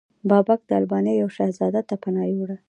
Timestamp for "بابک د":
0.29-0.71